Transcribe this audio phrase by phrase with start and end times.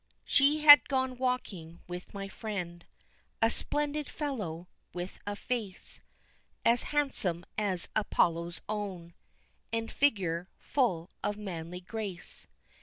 [0.25, 2.87] She had gone walking with my friend,
[3.39, 5.99] A splendid fellow, with a face
[6.65, 9.13] As handsome as Apollo's own,
[9.71, 12.47] And figure full of manly grace.